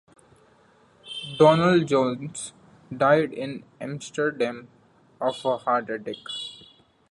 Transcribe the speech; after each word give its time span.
Donald 1.37 1.87
Jones 1.87 2.53
died 2.91 3.31
in 3.33 3.63
Amsterdam 3.79 4.67
of 5.21 5.45
a 5.45 5.59
heart 5.59 5.91
attack. 5.91 6.15